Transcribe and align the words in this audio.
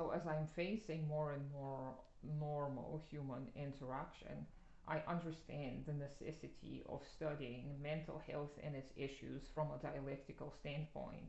So, 0.00 0.12
as 0.16 0.22
I'm 0.26 0.48
facing 0.56 1.06
more 1.06 1.34
and 1.34 1.44
more 1.52 1.92
normal 2.40 3.02
human 3.10 3.48
interaction, 3.54 4.46
I 4.88 5.02
understand 5.06 5.84
the 5.84 5.92
necessity 5.92 6.82
of 6.88 7.02
studying 7.16 7.76
mental 7.82 8.22
health 8.26 8.56
and 8.64 8.74
its 8.74 8.90
issues 8.96 9.42
from 9.54 9.68
a 9.68 9.82
dialectical 9.82 10.54
standpoint. 10.58 11.28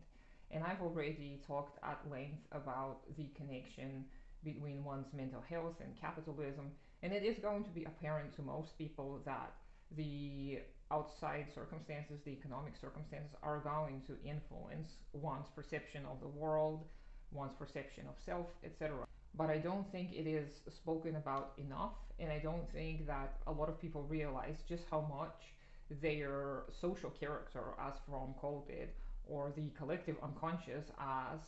And 0.51 0.63
I've 0.63 0.81
already 0.81 1.41
talked 1.45 1.79
at 1.83 1.99
length 2.09 2.47
about 2.53 2.99
the 3.17 3.27
connection 3.35 4.05
between 4.41 4.85
one's 4.85 5.11
mental 5.13 5.43
health 5.49 5.75
and 5.81 5.99
capitalism. 5.99 6.71
And 7.03 7.11
it 7.11 7.23
is 7.23 7.39
going 7.39 7.65
to 7.65 7.71
be 7.71 7.83
apparent 7.83 8.33
to 8.37 8.41
most 8.41 8.77
people 8.77 9.21
that 9.25 9.51
the 9.97 10.59
outside 10.89 11.47
circumstances, 11.53 12.21
the 12.23 12.31
economic 12.31 12.77
circumstances, 12.79 13.35
are 13.43 13.59
going 13.59 14.01
to 14.07 14.13
influence 14.23 14.91
one's 15.11 15.49
perception 15.57 16.03
of 16.09 16.21
the 16.21 16.39
world, 16.39 16.85
one's 17.31 17.53
perception 17.53 18.05
of 18.07 18.15
self, 18.25 18.47
etc. 18.63 19.05
But 19.35 19.49
I 19.49 19.57
don't 19.57 19.89
think 19.91 20.11
it 20.11 20.27
is 20.27 20.49
spoken 20.69 21.15
about 21.15 21.53
enough, 21.57 21.93
and 22.19 22.31
I 22.31 22.39
don't 22.39 22.69
think 22.71 23.07
that 23.07 23.37
a 23.47 23.51
lot 23.51 23.69
of 23.69 23.79
people 23.79 24.03
realize 24.03 24.57
just 24.67 24.83
how 24.91 25.01
much 25.01 25.53
their 26.01 26.63
social 26.79 27.09
character, 27.09 27.63
as 27.79 27.93
Fromm 28.07 28.33
called 28.39 28.67
it, 28.69 28.93
or 29.27 29.51
the 29.55 29.69
collective 29.77 30.15
unconscious, 30.21 30.85
as 30.99 31.39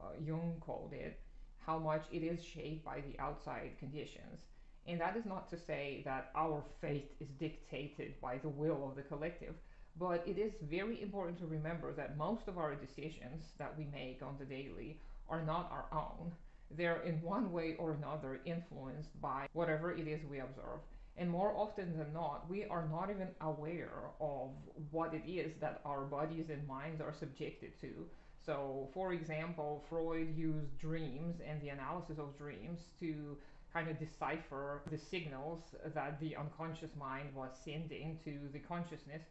uh, 0.00 0.08
Jung 0.24 0.54
called 0.60 0.92
it, 0.92 1.18
how 1.66 1.78
much 1.78 2.04
it 2.10 2.22
is 2.22 2.42
shaped 2.42 2.84
by 2.84 3.00
the 3.00 3.18
outside 3.22 3.72
conditions. 3.78 4.40
And 4.86 5.00
that 5.00 5.16
is 5.16 5.26
not 5.26 5.50
to 5.50 5.58
say 5.58 6.00
that 6.06 6.30
our 6.34 6.62
fate 6.80 7.12
is 7.20 7.28
dictated 7.38 8.18
by 8.22 8.38
the 8.38 8.48
will 8.48 8.88
of 8.88 8.96
the 8.96 9.02
collective, 9.02 9.54
but 9.98 10.22
it 10.26 10.38
is 10.38 10.52
very 10.62 11.02
important 11.02 11.38
to 11.38 11.46
remember 11.46 11.92
that 11.92 12.16
most 12.16 12.48
of 12.48 12.58
our 12.58 12.74
decisions 12.74 13.52
that 13.58 13.76
we 13.76 13.86
make 13.86 14.22
on 14.22 14.36
the 14.38 14.44
daily 14.44 15.00
are 15.28 15.42
not 15.42 15.70
our 15.72 15.86
own. 15.92 16.32
They're 16.70 17.02
in 17.02 17.20
one 17.22 17.50
way 17.50 17.76
or 17.78 17.92
another 17.92 18.40
influenced 18.44 19.20
by 19.20 19.48
whatever 19.52 19.92
it 19.92 20.06
is 20.06 20.20
we 20.30 20.38
observe. 20.38 20.80
And 21.16 21.28
more 21.28 21.52
often 21.56 21.98
than 21.98 22.12
not, 22.12 22.48
we 22.48 22.64
are 22.66 22.86
not 22.88 23.10
even 23.10 23.28
aware 23.40 24.10
of 24.20 24.50
what 24.92 25.14
it 25.14 25.28
is 25.28 25.56
that 25.60 25.80
our 25.84 26.02
bodies 26.02 26.50
and 26.50 26.66
minds 26.68 27.00
are 27.00 27.12
subjected 27.12 27.72
to. 27.80 28.06
So, 28.46 28.88
for 28.94 29.12
example, 29.12 29.84
Freud 29.88 30.36
used 30.36 30.78
dreams 30.78 31.40
and 31.46 31.60
the 31.60 31.70
analysis 31.70 32.18
of 32.18 32.38
dreams 32.38 32.80
to 33.00 33.36
kind 33.72 33.88
of 33.88 33.98
decipher 33.98 34.82
the 34.90 34.96
signals 34.96 35.60
that 35.94 36.20
the 36.20 36.36
unconscious 36.36 36.90
mind 36.98 37.28
was 37.34 37.50
sending 37.64 38.18
to 38.24 38.38
the 38.52 38.60
consciousness. 38.60 39.22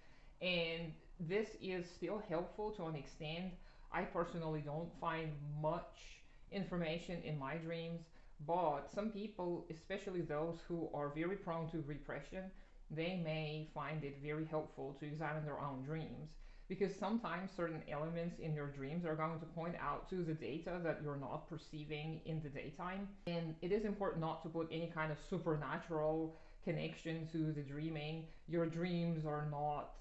And 0.41 0.93
this 1.19 1.49
is 1.61 1.85
still 1.89 2.21
helpful 2.29 2.71
to 2.71 2.85
an 2.85 2.95
extent. 2.95 3.53
I 3.91 4.03
personally 4.03 4.61
don't 4.61 4.89
find 4.99 5.31
much 5.61 6.21
information 6.51 7.21
in 7.23 7.39
my 7.39 7.55
dreams, 7.55 8.01
but 8.45 8.91
some 8.93 9.09
people, 9.09 9.65
especially 9.71 10.21
those 10.21 10.59
who 10.67 10.89
are 10.93 11.09
very 11.09 11.37
prone 11.37 11.69
to 11.71 11.83
repression, 11.87 12.43
they 12.91 13.19
may 13.23 13.69
find 13.73 14.03
it 14.03 14.19
very 14.23 14.45
helpful 14.45 14.95
to 14.99 15.05
examine 15.05 15.43
their 15.43 15.59
own 15.59 15.83
dreams 15.83 16.29
because 16.69 16.93
sometimes 16.95 17.49
certain 17.55 17.81
elements 17.89 18.39
in 18.39 18.53
your 18.53 18.67
dreams 18.67 19.05
are 19.05 19.15
going 19.15 19.39
to 19.39 19.45
point 19.45 19.75
out 19.81 20.09
to 20.09 20.23
the 20.23 20.33
data 20.33 20.79
that 20.83 20.99
you're 21.01 21.17
not 21.17 21.49
perceiving 21.49 22.19
in 22.25 22.41
the 22.41 22.49
daytime. 22.49 23.07
And 23.25 23.55
it 23.61 23.71
is 23.71 23.85
important 23.85 24.21
not 24.21 24.43
to 24.43 24.49
put 24.49 24.67
any 24.71 24.91
kind 24.93 25.11
of 25.11 25.17
supernatural 25.29 26.35
connection 26.65 27.27
to 27.31 27.53
the 27.53 27.61
dreaming. 27.61 28.25
Your 28.49 28.65
dreams 28.65 29.25
are 29.25 29.47
not 29.49 29.91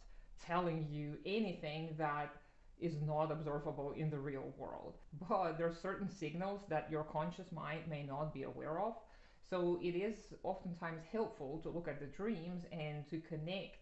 telling 0.44 0.86
you 0.90 1.18
anything 1.24 1.94
that 1.98 2.34
is 2.78 3.00
not 3.00 3.32
observable 3.32 3.92
in 3.96 4.10
the 4.10 4.18
real 4.18 4.52
world. 4.58 4.94
But 5.28 5.56
there 5.56 5.66
are 5.66 5.74
certain 5.74 6.10
signals 6.10 6.60
that 6.68 6.90
your 6.90 7.04
conscious 7.04 7.50
mind 7.52 7.82
may 7.88 8.02
not 8.02 8.34
be 8.34 8.42
aware 8.42 8.78
of. 8.80 8.94
So 9.48 9.78
it 9.82 9.94
is 9.94 10.14
oftentimes 10.42 11.02
helpful 11.12 11.60
to 11.62 11.70
look 11.70 11.88
at 11.88 12.00
the 12.00 12.06
dreams 12.06 12.64
and 12.72 13.08
to 13.10 13.20
connect 13.20 13.78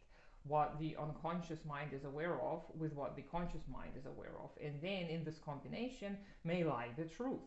what 0.47 0.78
the 0.78 0.94
unconscious 1.00 1.65
mind 1.66 1.91
is 1.94 2.04
aware 2.04 2.38
of 2.41 2.62
with 2.78 2.94
what 2.94 3.16
the 3.16 3.22
conscious 3.22 3.62
mind 3.72 3.92
is 3.98 4.04
aware 4.04 4.34
of. 4.42 4.50
And 4.62 4.75
then 4.82 5.06
in 5.09 5.25
this 5.25 5.38
combination 5.44 6.19
may 6.44 6.65
lie 6.65 6.88
the 6.97 7.04
truth. 7.04 7.41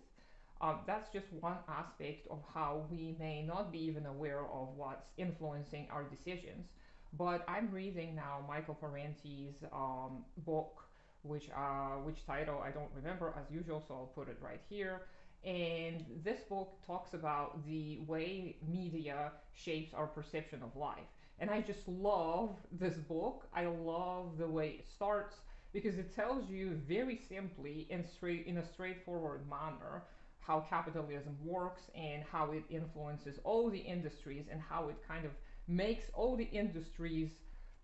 Uh, 0.59 0.73
that's 0.87 1.13
just 1.13 1.27
one 1.39 1.57
aspect 1.69 2.27
of 2.31 2.39
how 2.53 2.87
we 2.89 3.15
may 3.19 3.43
not 3.43 3.71
be 3.71 3.77
even 3.83 4.07
aware 4.07 4.41
of 4.41 4.69
what's 4.75 5.05
influencing 5.17 5.87
our 5.91 6.03
decisions. 6.03 6.65
But 7.13 7.43
I'm 7.47 7.71
reading 7.71 8.15
now 8.15 8.43
Michael 8.47 8.75
Parenti's 8.75 9.63
um, 9.73 10.25
book, 10.45 10.83
which 11.23 11.49
uh, 11.55 11.97
which 12.03 12.25
title 12.25 12.59
I 12.61 12.71
don't 12.71 12.91
remember 12.95 13.33
as 13.39 13.49
usual, 13.51 13.83
so 13.87 13.93
I'll 13.95 14.11
put 14.15 14.29
it 14.29 14.37
right 14.41 14.61
here. 14.69 15.01
And 15.43 16.03
this 16.23 16.41
book 16.41 16.73
talks 16.85 17.13
about 17.13 17.65
the 17.65 17.99
way 18.07 18.57
media 18.67 19.31
shapes 19.53 19.93
our 19.93 20.07
perception 20.07 20.61
of 20.63 20.75
life. 20.75 21.07
And 21.39 21.49
I 21.49 21.61
just 21.61 21.87
love 21.87 22.55
this 22.71 22.95
book. 22.95 23.47
I 23.53 23.65
love 23.65 24.37
the 24.37 24.47
way 24.47 24.69
it 24.79 24.85
starts 24.87 25.35
because 25.71 25.97
it 25.97 26.13
tells 26.15 26.49
you 26.49 26.79
very 26.87 27.19
simply 27.29 27.87
and 27.91 28.05
straight 28.05 28.47
in 28.47 28.57
a 28.57 28.65
straightforward 28.65 29.47
manner 29.49 30.03
how 30.39 30.61
capitalism 30.61 31.37
works 31.43 31.83
and 31.93 32.23
how 32.31 32.51
it 32.51 32.63
influences 32.69 33.37
all 33.43 33.69
the 33.69 33.79
industries 33.79 34.45
and 34.51 34.61
how 34.61 34.87
it 34.89 34.95
kind 35.07 35.25
of 35.25 35.31
makes 35.67 36.05
all 36.13 36.35
the 36.35 36.45
industries 36.45 37.31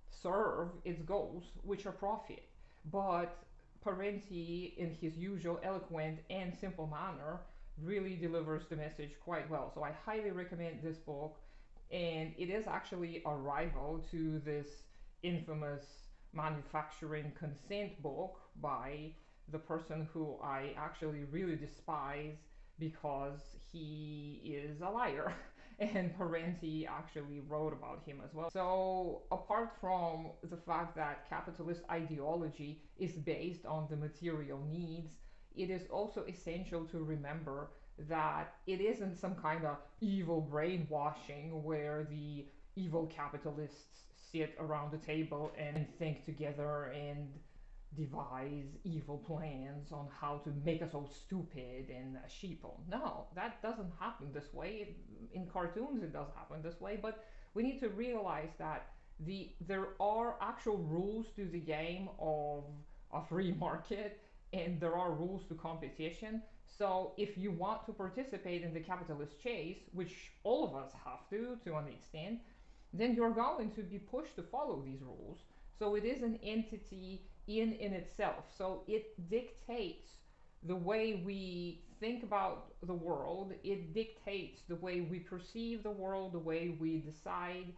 serve 0.10 0.70
its 0.86 1.02
goals, 1.02 1.44
which 1.64 1.86
are 1.86 1.92
profit. 1.92 2.44
But 2.92 3.38
Parenti, 3.82 4.74
in 4.78 4.96
his 4.96 5.18
usual 5.18 5.60
eloquent 5.64 6.20
and 6.30 6.54
simple 6.56 6.88
manner, 6.88 7.42
really 7.82 8.16
delivers 8.16 8.64
the 8.70 8.76
message 8.76 9.12
quite 9.24 9.50
well. 9.50 9.72
So 9.74 9.84
I 9.84 9.92
highly 10.06 10.32
recommend 10.32 10.82
this 10.82 10.98
book 10.98 11.38
and 11.92 12.34
it 12.38 12.50
is 12.50 12.66
actually 12.68 13.22
a 13.26 13.36
rival 13.36 14.04
to 14.12 14.40
this 14.40 14.68
infamous 15.22 15.84
manufacturing 16.34 17.32
consent 17.38 18.02
book 18.02 18.40
by 18.62 19.12
the 19.50 19.60
person 19.60 20.08
who 20.14 20.38
I 20.44 20.74
actually 20.78 21.26
really 21.26 21.56
despise 21.56 22.38
because 22.80 23.42
he 23.72 24.42
is 24.44 24.82
a 24.82 24.90
liar. 24.90 25.34
And 25.96 26.18
Parenti 26.18 26.88
actually 26.88 27.42
wrote 27.42 27.74
about 27.74 28.04
him 28.06 28.22
as 28.24 28.34
well. 28.34 28.50
So, 28.52 29.24
apart 29.32 29.74
from 29.82 30.28
the 30.50 30.56
fact 30.56 30.96
that 30.96 31.30
capitalist 31.30 31.82
ideology 31.92 32.82
is 32.98 33.12
based 33.12 33.66
on 33.66 33.88
the 33.90 33.98
material 33.98 34.66
needs, 34.72 35.12
it 35.56 35.70
is 35.70 35.84
also 35.92 36.24
essential 36.28 36.86
to 36.86 37.04
remember 37.04 37.70
that 38.10 38.56
it 38.66 38.82
isn't 38.82 39.20
some 39.20 39.36
kind 39.36 39.66
of 39.66 39.78
evil 40.02 40.42
brainwashing 40.42 41.64
where 41.64 42.08
the 42.10 42.46
evil 42.76 43.06
capitalists 43.08 44.04
sit 44.16 44.56
around 44.60 44.92
the 44.92 44.98
table 44.98 45.52
and 45.58 45.86
think 46.00 46.26
together 46.26 46.86
and 46.96 47.28
devise 47.96 48.78
evil 48.84 49.18
plans 49.18 49.92
on 49.92 50.08
how 50.20 50.38
to 50.44 50.52
make 50.66 50.82
us 50.82 50.94
all 50.94 51.08
stupid 51.08 51.90
and 51.90 52.18
sheeple. 52.28 52.80
No, 52.90 53.28
that 53.36 53.62
doesn't 53.62 53.92
happen 54.00 54.28
this 54.34 54.54
way. 54.54 54.96
In 55.34 55.48
cartoons, 55.48 56.04
it 56.04 56.14
does 56.14 56.28
happen 56.36 56.62
this 56.62 56.80
way, 56.80 56.98
but 57.02 57.24
we 57.54 57.64
need 57.64 57.80
to 57.80 57.90
realize 57.90 58.50
that 58.60 58.88
the 59.20 59.52
there 59.68 59.90
are 60.00 60.36
actual 60.42 60.78
rules 60.78 61.28
to 61.36 61.46
the 61.46 61.60
game 61.60 62.10
of 62.20 62.64
a 63.14 63.22
free 63.24 63.52
market 63.60 64.20
and 64.54 64.80
there 64.80 64.96
are 64.96 65.12
rules 65.12 65.44
to 65.48 65.54
competition 65.56 66.42
so 66.78 67.14
if 67.18 67.38
you 67.38 67.52
want 67.52 67.86
to 67.86 67.94
participate 67.94 68.64
in 68.64 68.74
the 68.74 68.80
capitalist 68.80 69.42
chase, 69.42 69.78
which 69.94 70.32
all 70.44 70.66
of 70.66 70.76
us 70.76 70.92
have 71.06 71.30
to 71.30 71.58
to 71.66 71.76
an 71.78 71.88
extent, 71.88 72.40
then 72.94 73.14
you're 73.16 73.32
going 73.32 73.72
to 73.72 73.84
be 73.84 74.00
pushed 74.00 74.36
to 74.38 74.44
follow 74.44 74.82
these 74.84 75.02
rules. 75.02 75.40
So 75.78 75.96
it 75.96 76.04
is 76.04 76.24
an 76.24 76.40
entity 76.44 77.28
in 77.48 77.74
in 77.74 77.94
itself. 77.94 78.46
So 78.58 78.84
it 78.88 79.30
dictates 79.30 80.10
the 80.64 80.76
way 80.76 81.22
we 81.26 81.84
think 82.00 82.24
about 82.24 82.74
the 82.84 82.94
world. 82.94 83.54
It 83.64 83.94
dictates 83.94 84.62
the 84.68 84.76
way 84.76 85.02
we 85.02 85.20
perceive 85.20 85.84
the 85.84 85.92
world, 85.92 86.34
the 86.34 86.40
way 86.40 86.76
we 86.80 87.00
decide 87.00 87.74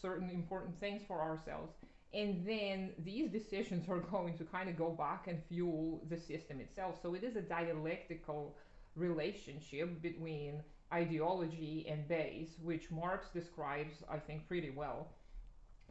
certain 0.00 0.30
important 0.30 0.78
things 0.78 1.02
for 1.06 1.20
ourselves 1.20 1.72
and 2.14 2.46
then 2.46 2.90
these 2.98 3.30
decisions 3.30 3.88
are 3.88 4.00
going 4.10 4.36
to 4.38 4.44
kind 4.44 4.68
of 4.68 4.76
go 4.76 4.90
back 4.90 5.28
and 5.28 5.42
fuel 5.48 6.04
the 6.08 6.18
system 6.18 6.60
itself. 6.60 6.96
So 7.02 7.14
it 7.14 7.24
is 7.24 7.36
a 7.36 7.42
dialectical 7.42 8.56
relationship 8.96 10.02
between 10.02 10.62
ideology 10.92 11.86
and 11.88 12.06
base, 12.06 12.50
which 12.62 12.90
Marx 12.90 13.28
describes, 13.32 13.94
I 14.10 14.18
think, 14.18 14.46
pretty 14.46 14.70
well. 14.70 15.08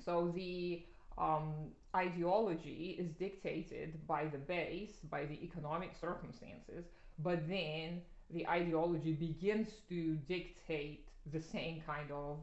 So 0.04 0.32
the 0.36 0.86
um, 1.18 1.54
ideology 1.96 2.96
is 3.00 3.12
dictated 3.12 4.06
by 4.08 4.26
the 4.26 4.38
base, 4.38 4.98
by 5.10 5.26
the 5.26 5.44
economic 5.44 5.92
circumstances, 6.00 6.86
but 7.20 7.48
then 7.48 8.02
the 8.30 8.48
ideology 8.48 9.14
begins 9.14 9.68
to 9.90 10.16
dictate 10.28 11.08
the 11.32 11.42
same 11.42 11.82
kind 11.86 12.12
of 12.12 12.38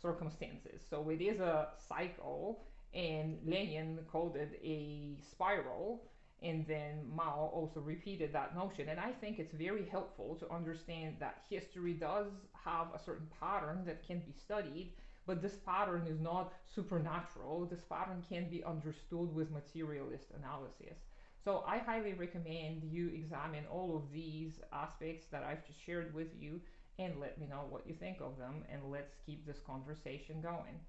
circumstances. 0.00 0.80
So 0.88 1.10
it 1.10 1.20
is 1.20 1.40
a 1.40 1.68
cycle 1.88 2.62
and 2.94 3.38
Lenin 3.44 3.98
called 4.10 4.36
it 4.36 4.60
a 4.62 5.16
spiral. 5.30 6.02
And 6.42 6.66
then 6.66 7.10
Mao 7.14 7.50
also 7.54 7.80
repeated 7.80 8.32
that 8.34 8.54
notion. 8.54 8.88
And 8.88 9.00
I 9.00 9.12
think 9.12 9.38
it's 9.38 9.54
very 9.54 9.88
helpful 9.90 10.36
to 10.40 10.52
understand 10.52 11.16
that 11.20 11.42
history 11.48 11.94
does 11.94 12.26
have 12.64 12.88
a 12.94 12.98
certain 12.98 13.28
pattern 13.40 13.82
that 13.86 14.06
can 14.06 14.18
be 14.18 14.32
studied, 14.32 14.92
but 15.26 15.40
this 15.40 15.56
pattern 15.66 16.06
is 16.06 16.20
not 16.20 16.52
supernatural. 16.74 17.66
This 17.66 17.82
pattern 17.88 18.22
can 18.28 18.48
be 18.50 18.64
understood 18.64 19.34
with 19.34 19.50
materialist 19.50 20.26
analysis. 20.38 20.98
So 21.44 21.62
I 21.66 21.78
highly 21.78 22.14
recommend 22.14 22.82
you 22.84 23.08
examine 23.08 23.64
all 23.70 23.96
of 23.96 24.12
these 24.12 24.60
aspects 24.72 25.26
that 25.30 25.42
I've 25.42 25.66
just 25.66 25.84
shared 25.84 26.14
with 26.14 26.28
you 26.38 26.60
and 26.98 27.20
let 27.20 27.38
me 27.38 27.46
know 27.46 27.66
what 27.68 27.86
you 27.86 27.94
think 27.94 28.18
of 28.20 28.38
them 28.38 28.64
and 28.72 28.90
let's 28.90 29.14
keep 29.26 29.46
this 29.46 29.58
conversation 29.66 30.40
going. 30.40 30.80